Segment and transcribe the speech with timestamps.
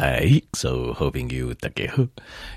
[0.00, 1.96] 来，所有好朋友大家好，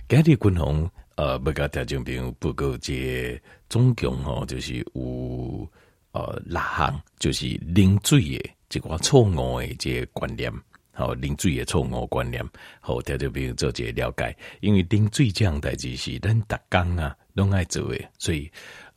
[0.07, 5.67] 今日军红呃，要甲听众朋友报告，这总共吼就是有
[6.11, 10.53] 呃六项，就是啉水的一寡错误的这个观念，
[10.91, 12.47] 好啉水的错误观念，
[12.79, 18.51] 好听众朋友做一个了解，因为啉水这样代志是咱逐工啊拢爱做诶，所以。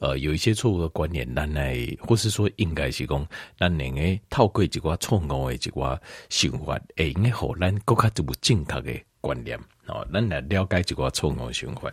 [0.05, 3.27] 呃，有一些错误的观念，咱来，或是说应该是讲，
[3.59, 5.99] 咱两个透过一寡错误的一寡
[6.29, 11.91] 想法，会用个互咱更加就不正确的观念，哦，咱来了解一寡错误的想法。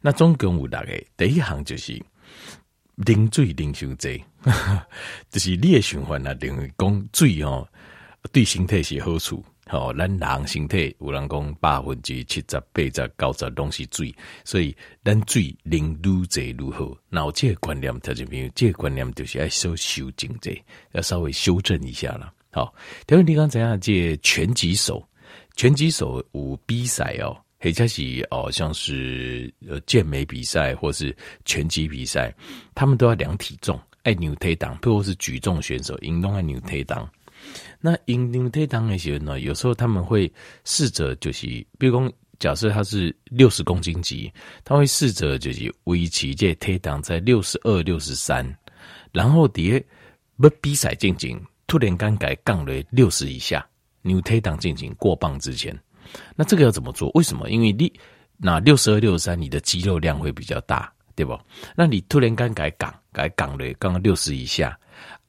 [0.00, 1.92] 那总共有六个，第一项就是
[2.96, 4.24] 啉水啉伤济，
[5.30, 7.68] 就是你的想法啊，认为讲水哦，
[8.32, 9.44] 对身体是好处。
[9.70, 16.94] 哦，咱人身体有人讲百分之七十、八十、九十拢是水，所以咱水啉愈济愈好。
[17.08, 20.50] 那这个观念，听众朋友，这个观念就是要稍修正者，
[20.92, 22.32] 要稍微修正一下了。
[22.50, 22.74] 好，
[23.06, 23.80] 第二你刚怎样？
[23.80, 25.02] 这拳击手，
[25.56, 32.34] 拳击手有比赛哦，或者是哦，像是呃健美比赛或是拳击比赛，
[32.74, 37.08] 他们都要量体重，爱扭推档，或者是举重选手，运动爱扭推档。
[37.84, 39.40] 那引领推档那些人呢？
[39.40, 40.32] 有时候他们会
[40.64, 41.46] 试着就是，
[41.80, 48.46] 比如说，假设他是六十公斤级，他会试着就是维持这推档在六十二、六十三，
[49.10, 49.84] 然后底下
[50.36, 53.66] 不比赛进行，突然间改杠了六十以下，
[54.00, 55.76] 你推档进行过磅之前，
[56.36, 57.10] 那这个要怎么做？
[57.14, 57.50] 为什么？
[57.50, 57.92] 因为你
[58.36, 61.36] 那六十二、六十三，你的肌肉量会比较大，对不？
[61.76, 64.78] 那你突然间改杠，改杠了，刚刚六十以下。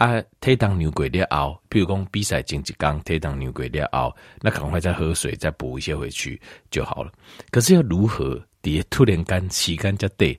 [0.04, 6.38] 啊，退档牛鬼了后，比如讲比赛前一天退档牛鬼了后，那赶快再喝水，再补一些回去
[6.70, 7.12] 就好了。
[7.52, 8.38] 可是要如何？
[8.62, 10.38] 底下突然间时间就对，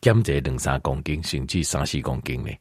[0.00, 2.52] 减这两三公斤，甚至三四公斤呢？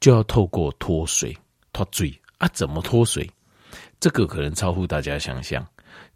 [0.00, 1.36] 就要透过脱水
[1.70, 2.48] 脱水啊？
[2.54, 3.30] 怎么脱水？
[4.00, 5.62] 这个可能超乎大家想象。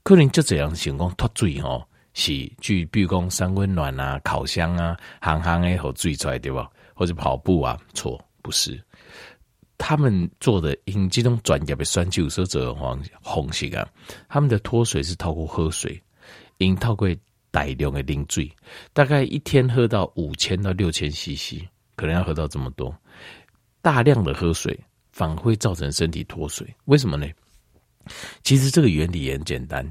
[0.02, 6.70] 可能就这样情况脱水哦，是去比如讲三温暖啊、烤箱啊、行行诶好水出来对吧？
[6.94, 7.78] 或者跑步啊？
[7.92, 8.82] 错，不是。
[9.78, 13.88] 他们做的因这种专业的选手所做的方方式啊，
[14.28, 15.98] 他们的脱水是透过喝水，
[16.58, 17.08] 因透过
[17.50, 18.50] 大量的啉水，
[18.92, 21.62] 大概一天喝到五千到六千 CC，
[21.96, 22.94] 可能要喝到这么多，
[23.80, 24.78] 大量的喝水
[25.12, 27.26] 反而会造成身体脱水，为什么呢？
[28.42, 29.90] 其实这个原理也很简单，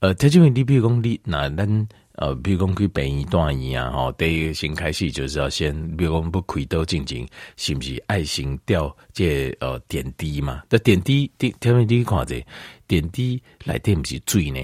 [0.00, 1.88] 呃，他就问你，比如讲你那咱。
[2.16, 10.62] 呃，比如讲去北医段医啊，吼，第一个先开始就是要先，比如讲不开刀进行，是不是爱心吊这呃点滴嘛？
[10.68, 12.44] 这点滴，点，下面第一看这
[12.86, 14.60] 点滴来电不是水呢？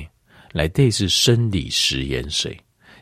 [0.53, 2.59] 来电是生理食盐水，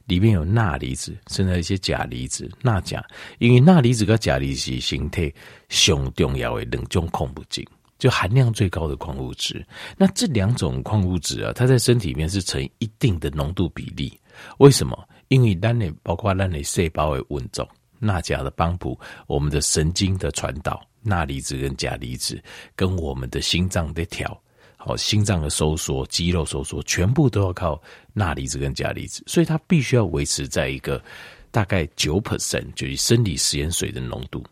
[0.06, 3.04] 里面有钠离子，甚至一些钾离子、钠钾，
[3.38, 5.32] 因为钠离子跟钾离子是身体
[5.68, 7.64] 上重要的两种矿物质。
[7.98, 9.62] 就含量最高的矿物质，
[9.98, 14.18] 那这两种矿物质啊，它在身体里面是呈一定的浓度比例。
[14.58, 15.08] 为什么？
[15.28, 17.68] 因为咱的包括咱的细胞的运作，
[17.98, 22.42] 钠钾的帮补，我们的神经的传导，钠离子跟钾离子，
[22.74, 24.36] 跟我们的心脏的调，
[24.76, 27.80] 好，心脏的收缩、肌肉收缩，全部都要靠
[28.12, 31.02] 钠离子跟钾离子，所以它必须要维持在一个
[31.50, 34.44] 大概九 percent，就是生理食盐水的浓度。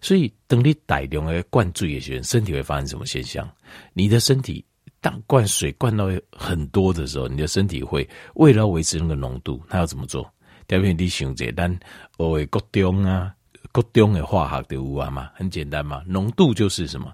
[0.00, 3.48] 所以，等你大量的灌注的时候，身体会发生什么现象？
[3.92, 4.64] 你的身体
[5.00, 10.22] 当灌水灌到很多的时候，你的身体会为了维持那个浓度，它要怎么做？
[10.66, 11.72] 特别你想简单，
[12.18, 13.32] 哦，各种啊，
[13.72, 16.02] 各种的化学的物啊嘛，很简单嘛。
[16.06, 17.12] 浓度就是什么？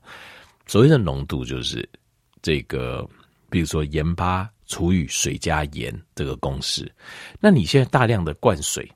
[0.67, 1.89] 所谓的浓度就是
[2.43, 3.09] 这个，
[3.51, 6.91] 比如说盐巴除以水加盐这个公式。
[7.39, 8.91] 那你现在大量的灌水，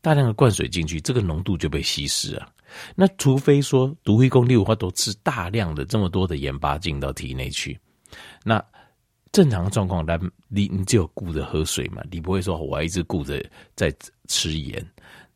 [0.00, 2.50] 大量的灌水进去，这个浓度就被稀释了。
[2.96, 7.78] 那除非说毒一公六的话，都吃大量的这么多的盐巴进到体内去，
[8.44, 8.64] 那
[9.32, 13.44] 正常的状况，那你你只有顾着喝水嘛，你不会说我还一直顾着
[13.74, 13.92] 在
[14.28, 14.84] 吃盐。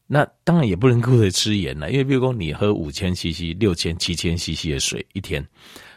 [0.06, 5.46] 那当然也不能顾着吃盐了，因为比如说你喝五千 CC、六千、七千 CC 的水一天，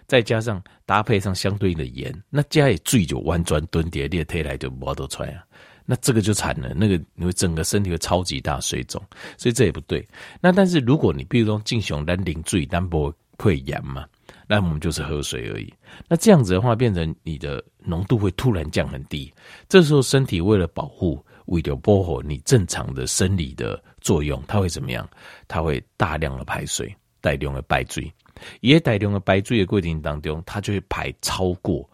[0.06, 5.44] 再加上搭配上相对应的盐，那加也醉酒弯转蹲跌，列推来就摸得出来啊。
[5.86, 9.02] 那这个就惨了，那个你会整个身体会超级大水肿，
[9.38, 10.06] 所以这也不对。
[10.42, 14.06] 那但是如果你比如说进熊单零注意单不会盐嘛，
[14.52, 15.74] 那我们就是喝水而已。
[16.10, 19.34] 那这样子的话，变成你的浓度会突然降很低。
[19.70, 25.10] 这时候身体为了保护，为了保护你正常的生理的作用，它会怎么样？
[25.48, 28.12] 它会大量的排水，大量的排水。
[28.60, 31.90] 也大量的排水的过程当中，它就会排超过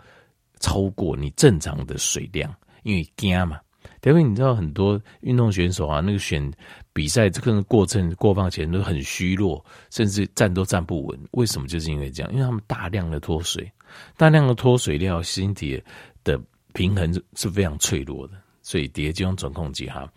[0.60, 2.52] 超过你正常的水量，
[2.82, 3.60] 因为惊嘛。
[4.04, 6.52] 因为你知道很多运动选手啊，那个选
[6.98, 11.20] 比赛这个过程过磅前都很虚弱，甚至站都站不稳。
[11.34, 11.68] 为什么？
[11.68, 13.72] 就是因为这样，因为他们大量的脱水，
[14.18, 15.80] 大量的脱水量，身体
[16.24, 16.42] 的
[16.74, 18.34] 平衡是非常脆弱的，
[18.64, 20.12] 所以蝶这种总控机哈，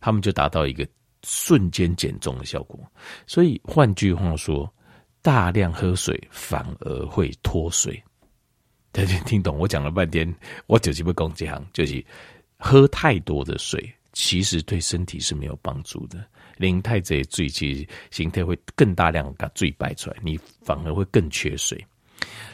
[0.00, 0.84] 他们就达到一个
[1.22, 2.80] 瞬间减重的效果。
[3.28, 4.68] 所以换句话说，
[5.22, 8.02] 大量喝水反而会脱水。
[8.90, 10.34] 大家听懂我讲了半天，
[10.66, 12.04] 我就是不讲这行，就是
[12.58, 16.24] 喝太多的水，其实对身体是没有帮助的。
[16.56, 21.84] 零太这最其实形态会更大量把水排出来，你反而会更缺水。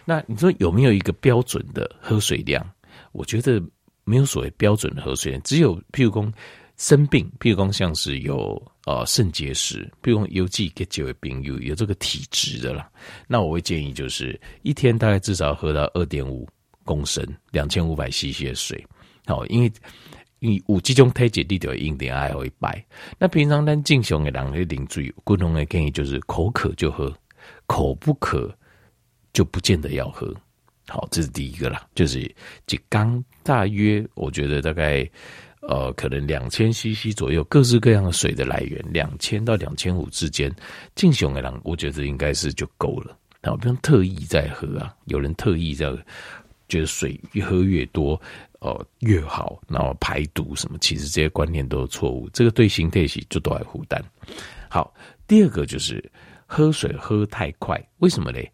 [0.04, 2.68] 那你说有没有一个标准的喝水量？
[3.12, 3.62] 我觉得
[4.04, 6.32] 没有所谓标准的喝水量，只有譬如说
[6.76, 12.90] 生病，譬如说像是有呃肾结石，譬如说有几个几位病友有这个体质的啦，
[13.28, 16.48] 那我会建议就是一天大概至少喝到二点五
[16.84, 18.82] 公升，两千五百 CC 的水。
[19.26, 19.70] 好，因为
[20.40, 22.84] 有这种体质，你就一定爱会白。
[23.19, 27.14] 那平常咱正常的人的饮水，共同的建议就是口渴就喝，
[27.66, 28.52] 口不渴。
[29.32, 30.34] 就不见得要喝，
[30.88, 32.28] 好，这是第一个啦，就是
[32.66, 35.08] 就刚大约，我觉得大概
[35.60, 40.52] 呃，可能两千 CC 左右，各式各样的水的来源，两千到两千五之间，
[40.96, 43.16] 正常的人，我觉得应该是就够了。
[43.44, 45.86] 好，不用特意在喝啊，有人特意在
[46.69, 48.20] 觉得水越喝越多，
[48.60, 54.02] 哦，越好，然后排毒什么，其实这些观念都是错误，这个对形态系就都爱负担。
[54.68, 54.92] 好，
[55.26, 56.02] 第二个就是
[56.46, 58.52] 喝水喝太快，为什么嘞？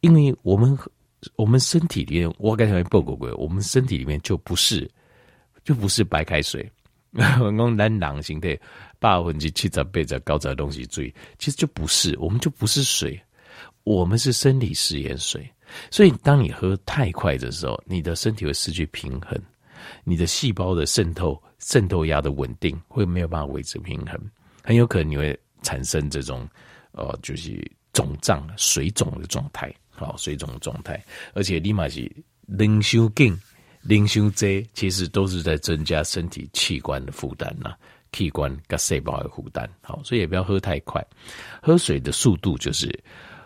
[0.00, 0.78] 因为我们
[1.34, 4.88] 我们身体里面，我刚才报过过，我们身体里面就不是
[5.64, 6.70] 就不是白开水。
[7.10, 8.56] 我讲咱人形态
[9.00, 13.20] 八分之七十八十高质的东西最，其实就不是，我们就不是水，
[13.82, 15.50] 我们是生理食盐水。
[15.90, 19.40] 所以当你喝太快的时候，你的身体会失去平衡，
[20.04, 24.20] 你的细胞的渗透渗透压的稳定会没有办法维持平衡，
[24.62, 26.48] 很有可能你会产生这种
[26.92, 27.60] 呃，就是
[27.92, 29.72] 肿胀、水肿的状态。
[29.90, 31.02] 好，水肿的状态，
[31.34, 32.08] 而且立马是
[32.46, 33.36] 零修紧、
[33.82, 37.74] 零修这，其实都是在增加身体器官的负担呐，
[38.12, 39.68] 器官跟细胞的负担。
[39.82, 41.04] 好，所以也不要喝太快，
[41.60, 42.88] 喝水的速度就是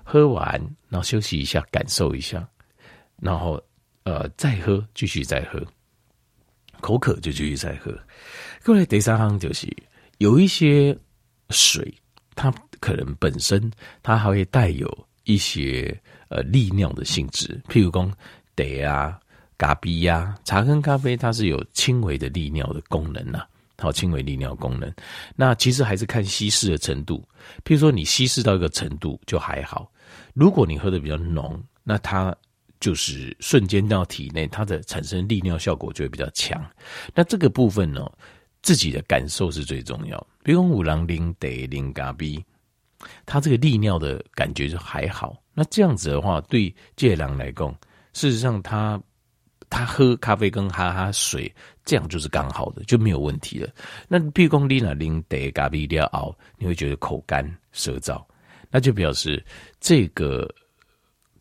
[0.05, 2.47] 喝完，然后休息一下，感受一下，
[3.17, 3.63] 然后
[4.05, 5.61] 呃再喝，继续再喝，
[6.81, 7.97] 口渴就继续再喝。
[8.65, 9.67] 过来第三行就是
[10.19, 10.97] 有一些
[11.51, 11.93] 水，
[12.35, 13.71] 它可能本身
[14.03, 15.99] 它还会带有一些。
[16.35, 18.11] 呃，利尿的性质，譬如讲
[18.57, 19.21] 茶啊、
[19.59, 23.45] 咖啡呀、茶跟咖啡，它是有轻微的利尿的功能呐，
[23.79, 24.93] 好，轻微利尿功能。
[25.35, 27.27] 那其实还是看稀释的程度，
[27.65, 29.91] 譬如说你稀释到一个程度就还好，
[30.35, 32.35] 如果你喝的比较浓，那它
[32.79, 36.65] 就是瞬间到体内，它的产生利尿效果就会比较强。
[37.15, 38.11] 那这个部分呢，
[38.61, 40.27] 自己的感受是最重要。
[40.43, 42.45] 比如五郎零得零咖啡，
[43.25, 45.41] 它这个利尿的感觉就还好。
[45.55, 47.69] 那这样子的话，对戒郎来讲，
[48.13, 49.01] 事实上他
[49.69, 51.53] 他喝咖啡跟哈哈水，
[51.85, 53.69] 这样就是刚好的，就没有问题了。
[54.09, 58.25] 那譬如说你那零得咖啡一定要熬，你会觉得口干舌燥，
[58.71, 59.45] 那就表示
[59.81, 60.49] 这个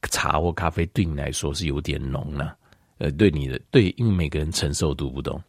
[0.09, 2.57] 茶或咖啡对你来说是有点浓了。
[2.97, 5.41] 呃，对你的对，因为每个人承受度不同，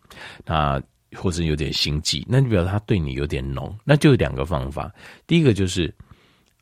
[0.44, 0.82] 那
[1.14, 3.78] 或者有点心悸，那就表示他对你有点浓。
[3.84, 4.92] 那就有两个方法，
[5.26, 5.94] 第一个就是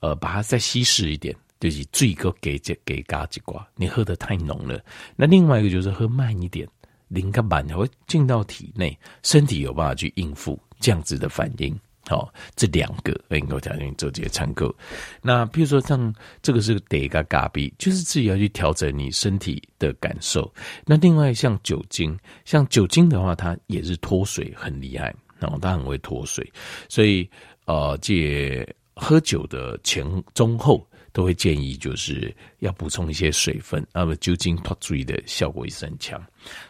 [0.01, 1.35] 呃，把它再稀释一点。
[1.61, 4.83] 就是最高给这给嘎几挂，你喝得太浓了。
[5.15, 6.67] 那另外一个就是喝慢一点，
[7.11, 11.79] 零个慢会进到体内，身体有办法去应付这样子的反应。
[12.07, 14.73] 好，这两个应该条件做这些参考。
[15.21, 20.51] 那比如说像这个是得个嘎比，就是自己要去调整你身体的感受。
[20.87, 26.51] 那另外像酒精，像酒精的话，它也是脱水很厉害，然后它很会脱水，
[26.89, 27.29] 所以
[27.67, 30.87] 呃，借喝酒的前中后。
[31.13, 36.21] 都会建议就是要补充一些水分，那么酒精脱水的效果也是很强。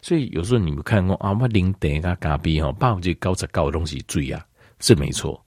[0.00, 4.44] 所以有时候你们看过啊，我零点咖咖啡哈，把这高质高的东西注意啊，
[4.80, 5.42] 是没错。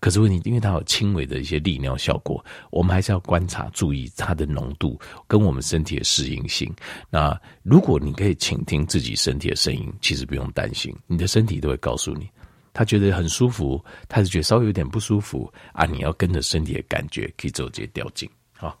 [0.00, 6.70] 可是问题，因为它有轻微的一些利尿效果，我们还是要观察注意它的浓度跟我们身体的适应性。
[7.10, 12.28] 那如果你可以倾听自己身体的声音，其实不用担心，你的身体都会告诉你。
[12.74, 15.86] 他觉得很舒服，他是觉得稍微有点不舒服啊。
[15.86, 18.28] 你要跟着身体的感觉，可以做这些调整。
[18.52, 18.78] 好，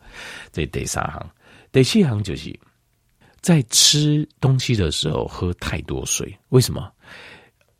[0.52, 1.30] 这第三行，
[1.72, 2.54] 第四行就是
[3.40, 6.36] 在吃东西的时候喝太多水。
[6.50, 6.92] 为什么？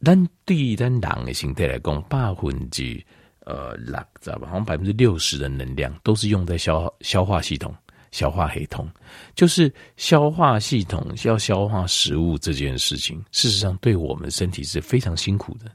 [0.03, 3.03] 但对于咱人的形态来讲，百分之
[3.41, 4.49] 呃六，知道吧？
[4.49, 7.75] 好像百分之六十的能量都是用在消消化系统、
[8.11, 8.87] 消化系统，
[9.35, 15.71] 就是消化系统要消化食物这件事情，事实上对我们身体是非常辛苦的。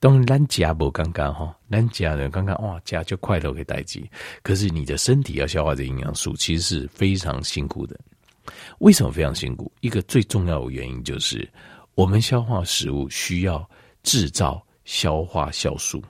[0.00, 4.02] 当咱家不刚刚哈，咱家人刚刚哇，家就快乐给代志。
[4.42, 8.00] 可是你的身体要消化这营养素，其实是非常辛苦的。
[8.78, 9.70] 为什么非常辛苦？
[9.80, 11.46] 一个最重要的原因就是
[11.94, 13.68] 我们消化食物需要
[14.02, 16.02] 制造消化酵素，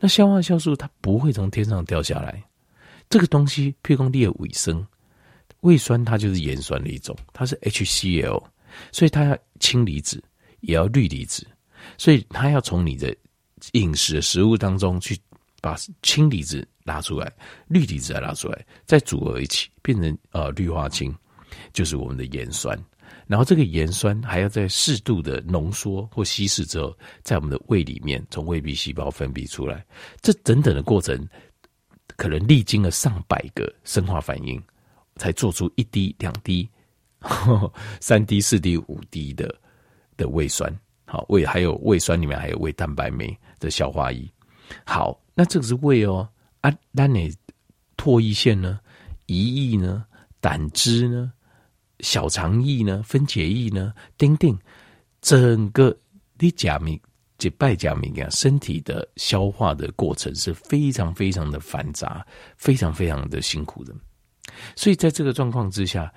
[0.00, 2.42] 那消化酵素它不会从天上掉下来。
[3.10, 4.86] 这个东西，譬如说你的胃酸，
[5.60, 8.42] 胃酸它就是盐酸的一种，它是 HCl，
[8.90, 10.24] 所以它要氢离子，
[10.60, 11.46] 也要氯离子，
[11.98, 13.14] 所以它要从你的
[13.72, 15.18] 饮食食物当中去
[15.60, 17.32] 把氢离子拉出来，
[17.68, 21.14] 氯离子拉出来，再组合一起变成呃氯化氢，
[21.72, 22.78] 就是我们的盐酸。
[23.26, 29.84] 然后这个盐酸还要在适度的浓缩或稀释之后，在我们的胃里面从胃壁细胞分泌出来，
[30.20, 31.28] 这等等的过程。
[32.14, 34.62] 可能历经了上百个生化反应，
[35.16, 36.68] 才做出一滴、两滴、
[38.00, 39.52] 三滴、四滴、五滴的
[40.16, 40.70] 的胃酸。
[41.12, 44.26] 好，胃还有胃酸里面还有胃蛋白酶的消化液。
[44.82, 46.26] 好，那这个是胃哦
[46.62, 47.30] 啊，那你
[47.98, 48.80] 唾液腺呢、
[49.26, 50.06] 胰液呢、
[50.40, 51.30] 胆汁呢、
[52.00, 54.58] 小肠液呢、分解液呢，丁丁，
[55.20, 55.94] 整个
[56.38, 56.98] 你假名。
[57.36, 62.26] 这拜假名啊，身体的消化的过程是非常非常的繁杂，
[62.56, 63.92] 非常非常的辛苦的。
[64.76, 66.10] 所以在这个状况之下，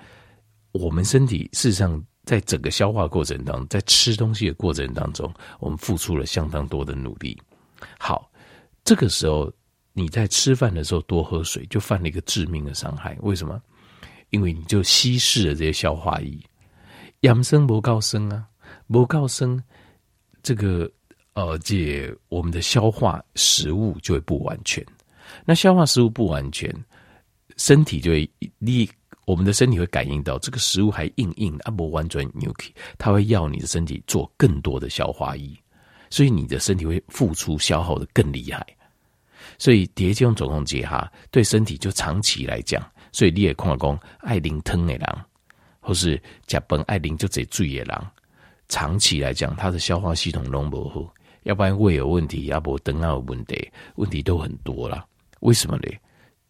[0.72, 7.40] 我们身体事实上在整个消化过程当中，在吃东西的过程当中，我们付出了相当多的努力。
[7.98, 8.30] 好，
[8.84, 9.50] 这个时候
[9.94, 13.16] 你在吃饭的时候多喝水，就犯了一个致命的伤害。
[13.20, 13.62] 为什么？
[14.28, 16.38] 因为你就稀释了这些消化液，
[17.20, 18.44] 养生不告生啊，
[18.88, 19.62] 不告生
[20.42, 20.90] 这个。
[21.36, 24.82] 呃，这我们的消化食物就会不完全。
[25.44, 26.74] 那消化食物不完全，
[27.58, 28.88] 身体就会你
[29.26, 35.50] 我们的身体会感应到这个食物还硬硬的，啊不完全扭曲，它会要你的身体做更多的消化液，
[36.10, 38.64] 所以你的身体会付出消耗的更厉害。
[39.58, 42.80] 所以叠这种状况之下，对身体就长期来讲，
[43.10, 45.06] 所以你也看讲爱啉汤的人，
[45.80, 48.06] 或是甲苯爱啉就这水的人，
[48.68, 51.12] 长期来讲，他的消化系统都不好。
[51.42, 55.04] 要不然胃有问题，要不等下有问题，问题都很多啦。
[55.40, 55.88] 为什么呢？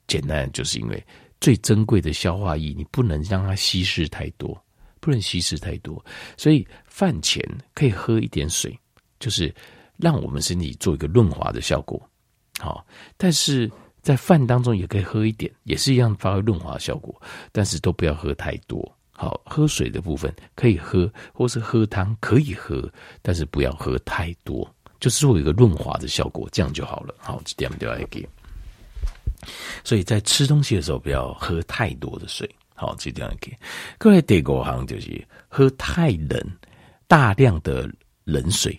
[0.06, 1.04] 简单就是因为
[1.40, 4.60] 最珍贵的消化液，你不能让它稀释太多，
[5.00, 6.04] 不能稀释太多。
[6.36, 7.42] 所以饭前
[7.74, 8.78] 可以喝一点水，
[9.20, 9.54] 就是
[9.96, 12.00] 让我们身体做一个润滑的效果。
[12.58, 13.70] 好，但是
[14.02, 17.14] 在饭当中也可以喝一点，也是一样发挥润滑效果，
[17.52, 18.96] 但是都不要喝太多。
[19.12, 22.90] 好，喝水的部分可以喝，或是喝汤可以喝，
[23.22, 24.70] 但是不要喝太多。
[24.98, 27.14] 就是做一个润滑的效果，这样就好了。
[27.18, 28.26] 好，这点就要给。
[29.84, 32.48] 所以在吃东西的时候，不要喝太多的水。
[32.74, 33.56] 好，这点要给。
[33.98, 36.38] 各位第五行就是喝太冷，
[37.06, 37.90] 大量的
[38.24, 38.78] 冷水，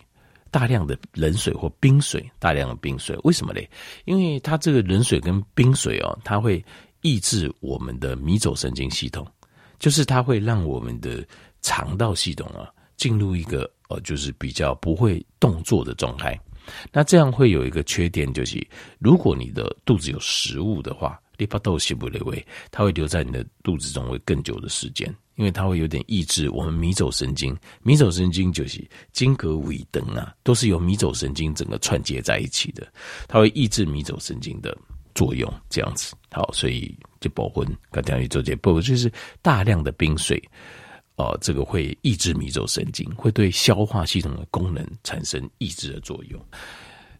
[0.50, 3.16] 大量的冷水或冰水，大量的冰水。
[3.24, 3.68] 为什么嘞？
[4.04, 6.64] 因为它这个冷水跟冰水哦，它会
[7.02, 9.26] 抑制我们的迷走神经系统，
[9.78, 11.26] 就是它会让我们的
[11.60, 13.70] 肠道系统啊进入一个。
[13.88, 16.38] 呃，就是比较不会动作的状态，
[16.92, 18.66] 那这样会有一个缺点，就是
[18.98, 25.06] 如果你的肚子有食物的话，利巴豆西不留味，它会留在你的肚子中会更久的时间，
[25.36, 27.56] 因为它会有点抑制我们迷走神经。
[27.82, 32.86] 迷走神经就是经膈尾灯啊，都是由迷走神经整个串接在一起的，
[33.28, 34.76] 它会抑制迷走神经的
[35.14, 36.14] 作用，这样子。
[36.32, 39.10] 好，所以就保温，刚才你做这保温就是
[39.40, 40.42] 大量的冰水。
[41.18, 46.40] 哦，这个会抑制迷走神经，会对消化系统的功能产生抑制的作用。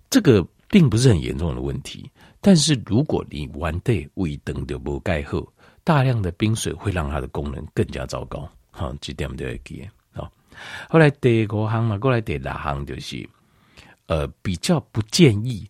[0.08, 2.08] 这个并不是很严重的问题，
[2.40, 5.52] 但是如果你玩对胃灯的不盖后，
[5.82, 8.48] 大量的冰水会让它的功能更加糟糕。
[8.70, 9.86] 好，这点我们都要记。
[10.12, 10.30] 好，
[10.88, 13.28] 后来第五行嘛，过来第六行就是，
[14.06, 15.68] 呃，比较不建议，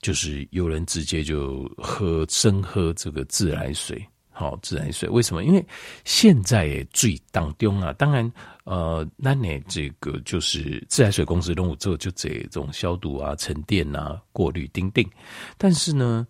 [0.00, 4.06] 就是有人直接就喝生喝这个自来水。
[4.36, 5.44] 好，自来水为什么？
[5.44, 5.64] 因为
[6.04, 8.30] 现在最当中啊，当然，
[8.64, 15.08] 呃，那你这个就是自来水公司任务之后，就这种消毒啊、沉淀啊、过滤、丁丁。
[15.56, 16.26] 但是呢，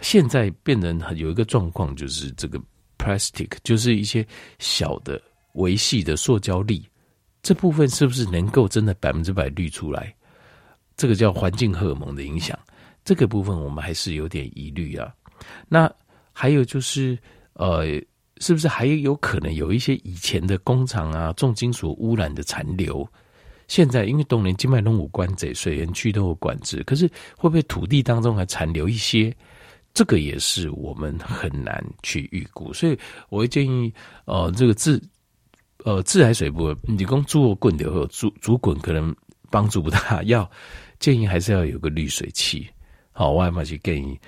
[0.00, 2.58] 现在变成有一个状况，就是这个
[2.96, 4.26] plastic，就是一些
[4.58, 5.20] 小的
[5.52, 6.82] 维系的塑胶粒，
[7.42, 10.16] 这部分是不是能够真的百分之百滤出来？
[10.96, 12.58] 这个叫环境荷尔蒙的影响，
[13.04, 15.12] 这个部分我们还是有点疑虑啊。
[15.68, 15.92] 那。
[16.40, 17.18] 还有就是，
[17.52, 17.84] 呃，
[18.38, 23.06] 是不是还有可能有一些以前的工厂啊，重金属污染的残留？
[23.68, 27.06] 现在因为东连金脉东五关贼水源区都有管制，可是
[27.36, 29.30] 会不会土地当中还残留一些？
[29.92, 32.72] 这个也是我们很难去预估。
[32.72, 33.92] 所以我会建议，
[34.24, 34.98] 呃，这个自
[35.84, 39.14] 呃自来水不，你光做滚的话，煮煮滚可能
[39.50, 40.50] 帮助不大， 要
[40.98, 42.66] 建议还是要有个滤水器。
[43.12, 44.18] 好，我还蛮去建议。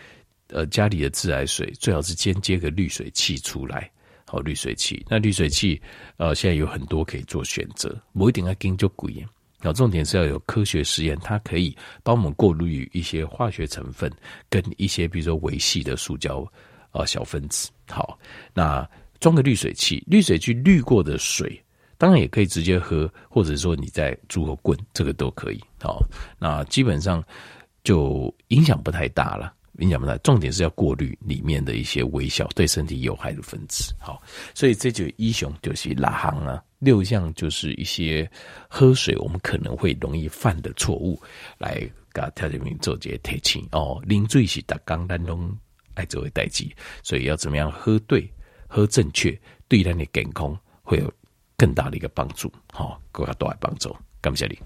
[0.53, 3.91] 呃，家里的自来水最好是先接个滤水器出来，
[4.27, 5.05] 好滤水器。
[5.09, 5.81] 那滤水器
[6.19, 9.27] 呃，现在有很多可以做选择，不一定要跟就贵。
[9.61, 14.11] 好，重点是要有科学实验，它可以帮我们过滤一些化学成分
[14.51, 16.45] 跟一些比如说维系的塑胶、
[16.93, 17.71] 呃、小分子。
[17.89, 18.19] 好，
[18.53, 18.89] 那
[19.21, 21.61] 装个滤水器，滤水器滤过的水。
[21.97, 25.61] 当然也可以直接喝，或者说你在煮个滚，这个都可以。
[25.81, 26.05] 好，
[26.37, 27.23] 那基本上
[27.85, 30.17] 就影响不太大了，影响不大。
[30.19, 33.95] 重点是要过滤里面的一些微小对身体有害的分子。
[33.99, 34.23] 好，
[34.55, 38.31] 所以这就一雄就是拉行啊，六项就是一些
[38.69, 41.21] 喝水我们可能会容易犯的错误，
[41.59, 41.75] 来
[42.15, 44.01] 给调节民做这些提醒哦。
[44.07, 45.55] 零最是打刚当中
[45.95, 48.27] 爱作为代际，所以要怎么样喝对、
[48.67, 51.13] 喝正确，对人的健康会有。
[51.55, 54.59] 更大的一个帮助，好，更加多的帮助，感谢你。